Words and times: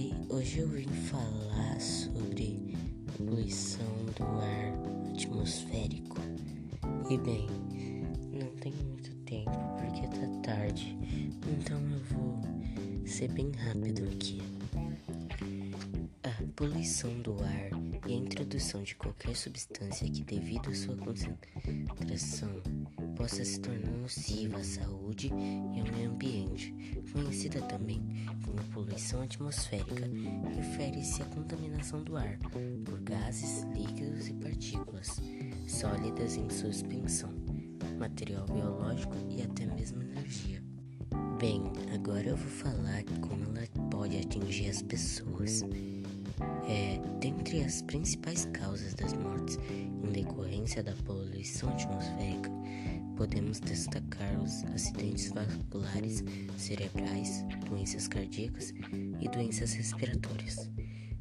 Oi, 0.00 0.14
hoje 0.30 0.60
eu 0.60 0.68
vim 0.68 0.88
falar 0.88 1.78
sobre 1.78 2.74
poluição 3.18 3.84
do 4.16 4.24
ar 4.24 5.12
atmosférico. 5.12 6.16
E 7.10 7.18
bem, 7.18 7.46
não 8.32 8.48
tenho 8.56 8.82
muito 8.82 9.14
tempo 9.26 9.50
porque 9.76 10.08
tá 10.08 10.26
tarde, 10.42 10.96
então 11.46 11.78
eu 11.90 12.02
vou 12.16 12.40
ser 13.06 13.30
bem 13.32 13.52
rápido 13.52 14.04
aqui. 14.04 14.40
A 16.22 16.44
poluição 16.56 17.20
do 17.20 17.34
ar 17.44 17.70
e 18.08 18.14
a 18.14 18.16
introdução 18.16 18.82
de 18.82 18.94
qualquer 18.94 19.36
substância 19.36 20.08
que, 20.08 20.24
devido 20.24 20.70
à 20.70 20.74
sua 20.74 20.96
concentração, 20.96 22.62
possa 23.16 23.44
se 23.44 23.60
tornar 23.60 23.89
nociva 24.10 24.58
à 24.58 24.64
saúde 24.64 25.28
e 25.28 25.80
ao 25.80 25.96
meio 25.96 26.10
ambiente, 26.10 26.74
conhecida 27.12 27.60
também 27.62 28.02
como 28.44 28.58
poluição 28.72 29.22
atmosférica, 29.22 30.10
refere-se 30.56 31.22
à 31.22 31.26
contaminação 31.26 32.02
do 32.02 32.16
ar 32.16 32.36
por 32.38 33.00
gases, 33.02 33.62
líquidos 33.72 34.26
e 34.26 34.34
partículas 34.34 35.20
sólidas 35.68 36.36
em 36.36 36.50
suspensão, 36.50 37.30
material 37.98 38.44
biológico 38.46 39.14
e 39.28 39.42
até 39.42 39.64
mesmo 39.66 40.02
energia. 40.02 40.60
Bem, 41.38 41.62
agora 41.94 42.30
eu 42.30 42.36
vou 42.36 42.50
falar 42.50 43.04
como 43.20 43.44
ela 43.56 43.66
pode 43.90 44.16
atingir 44.16 44.70
as 44.70 44.82
pessoas. 44.82 45.62
É, 46.68 47.00
dentre 47.20 47.62
as 47.62 47.82
principais 47.82 48.46
causas 48.52 48.94
das 48.94 49.12
mortes 49.12 49.58
em 49.68 50.12
decorrência 50.12 50.82
da 50.82 50.92
poluição 51.04 51.68
atmosférica, 51.70 52.50
podemos 53.20 53.60
destacar 53.60 54.40
os 54.40 54.64
acidentes 54.74 55.30
vasculares 55.30 56.24
cerebrais, 56.56 57.44
doenças 57.68 58.08
cardíacas 58.08 58.72
e 59.20 59.28
doenças 59.28 59.74
respiratórias. 59.74 60.70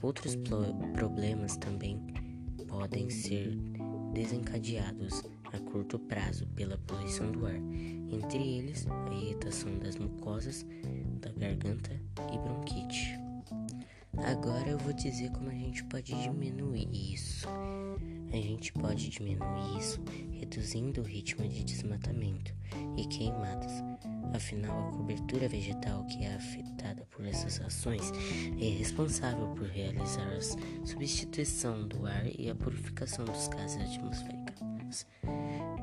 Outros 0.00 0.34
problemas 0.94 1.58
também 1.58 2.00
podem 2.66 3.10
ser 3.10 3.58
desencadeados 4.14 5.22
a 5.52 5.58
curto 5.70 5.98
prazo 5.98 6.46
pela 6.54 6.78
poluição 6.78 7.30
do 7.30 7.44
ar, 7.44 7.60
entre 8.10 8.38
eles 8.38 8.86
a 8.88 9.12
irritação 9.12 9.78
das 9.78 9.96
mucosas, 9.96 10.64
da 11.20 11.30
garganta 11.32 11.92
e 12.32 12.38
bronquite. 12.38 13.18
Agora 14.18 14.68
eu 14.68 14.78
vou 14.78 14.92
dizer 14.92 15.30
como 15.30 15.48
a 15.48 15.54
gente 15.54 15.82
pode 15.84 16.12
diminuir 16.14 16.88
isso. 16.92 17.48
A 18.32 18.36
gente 18.36 18.72
pode 18.72 19.08
diminuir 19.08 19.78
isso 19.78 20.00
reduzindo 20.32 21.00
o 21.00 21.04
ritmo 21.04 21.48
de 21.48 21.64
desmatamento 21.64 22.54
e 22.96 23.06
queimadas. 23.06 23.72
Afinal, 24.34 24.88
a 24.88 24.92
cobertura 24.92 25.48
vegetal 25.48 26.04
que 26.06 26.24
é 26.24 26.34
afetada 26.34 27.06
por 27.10 27.24
essas 27.26 27.60
ações 27.60 28.12
é 28.60 28.78
responsável 28.78 29.48
por 29.54 29.66
realizar 29.66 30.26
a 30.26 30.86
substituição 30.86 31.86
do 31.86 32.06
ar 32.06 32.26
e 32.26 32.50
a 32.50 32.54
purificação 32.54 33.24
dos 33.24 33.48
gases 33.48 33.80
atmosféricos, 33.80 35.06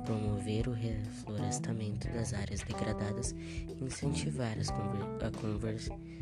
promover 0.10 0.68
o 0.68 0.72
reflorestamento 0.72 2.08
das 2.10 2.34
áreas 2.34 2.64
degradadas, 2.64 3.36
incentivar 3.80 4.58
a 4.58 5.32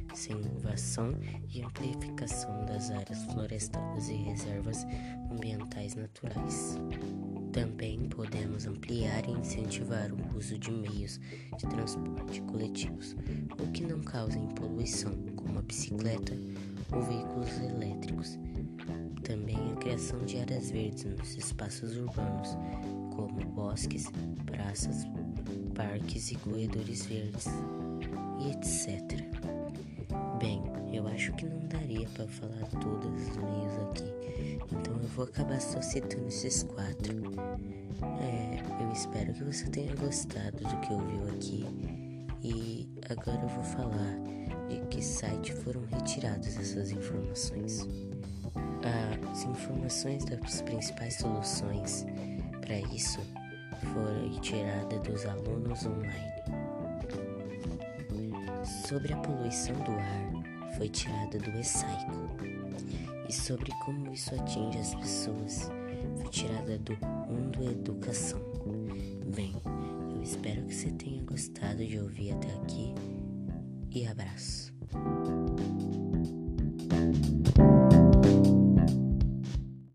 conservação 0.10 1.16
e 1.50 1.62
amplificação 1.62 2.66
das 2.66 2.92
áreas 2.92 3.24
florestadas 3.32 4.10
e 4.10 4.16
reservas 4.16 4.86
ambientais 5.32 5.96
naturais. 5.96 6.78
Também 7.54 8.10
podemos 8.10 8.68
ampliar 8.68 9.26
e 9.26 9.32
incentivar 9.32 10.12
o 10.12 10.38
uso 10.38 10.60
de 10.60 10.70
meios 10.70 11.18
de 11.58 11.66
transporte 11.70 12.42
coletivos, 12.42 13.16
o 13.58 13.72
que 13.72 13.86
não 13.86 14.02
causem 14.02 14.50
poluição, 14.50 15.14
como 15.38 15.60
a 15.60 15.62
bicicleta 15.62 16.34
ou 16.92 17.02
veículos 17.04 17.58
elétricos. 17.60 18.38
Também 19.24 19.58
a 19.74 19.76
criação 19.76 20.20
de 20.26 20.40
áreas 20.40 20.72
verdes 20.72 21.06
nos 21.06 21.38
espaços 21.38 21.96
urbanos, 21.98 22.58
como 23.16 23.40
bosques, 23.52 24.06
praças, 24.46 25.06
parques 25.76 26.32
e 26.32 26.36
corredores 26.36 27.06
verdes, 27.06 27.48
e 28.40 28.52
etc. 28.52 29.26
Bem, 30.40 30.62
eu 30.94 31.08
acho 31.08 31.34
que 31.34 31.46
não 31.46 31.60
daria 31.68 32.08
para 32.10 32.28
falar 32.28 32.66
todos 32.82 33.28
os 33.28 33.38
meios 33.38 33.74
aqui, 33.90 34.60
então 34.72 34.94
eu 34.94 35.10
vou 35.10 35.26
acabar 35.26 35.60
só 35.60 35.82
citando 35.82 36.28
esses 36.28 36.64
quatro. 36.64 37.16
É, 38.22 38.84
eu 38.84 38.92
espero 38.92 39.34
que 39.34 39.44
você 39.44 39.66
tenha 39.68 39.96
gostado 39.96 40.58
do 40.58 40.80
que 40.82 40.94
ouviu 40.94 41.28
aqui 41.30 41.66
e 42.44 42.88
agora 43.10 43.42
eu 43.42 43.50
vou 43.50 43.64
falar 43.64 44.18
de 44.70 44.80
que 44.88 45.02
site 45.04 45.54
foram 45.54 45.84
retiradas 45.86 46.58
essas 46.58 46.92
informações. 46.92 47.88
As 49.32 49.44
informações 49.44 50.26
das 50.26 50.62
principais 50.62 51.16
soluções 51.16 52.06
para 52.62 52.80
isso 52.94 53.20
foram 53.94 54.30
retiradas 54.34 55.00
dos 55.02 55.26
alunos 55.26 55.86
online. 55.86 56.38
Sobre 58.88 59.14
a 59.14 59.18
poluição 59.18 59.76
do 59.76 59.92
ar, 59.92 60.74
foi 60.76 60.90
tirada 60.90 61.38
do 61.40 61.50
e-cycle. 61.60 62.28
E 63.28 63.34
sobre 63.34 63.72
como 63.86 64.12
isso 64.14 64.34
atinge 64.36 64.78
as 64.80 64.96
pessoas, 64.96 65.70
foi 66.16 66.30
tirada 66.30 66.78
do 66.80 66.98
Mundo 67.30 67.64
Educação. 67.70 68.40
Bem, 69.36 69.54
eu 70.16 70.22
espero 70.22 70.64
que 70.64 70.74
você 70.74 70.92
tenha 70.92 71.22
gostado 71.24 71.86
de 71.86 72.00
ouvir 72.00 72.32
até 72.32 72.48
aqui 72.56 72.96
e 73.92 74.08
abraço. 74.08 74.74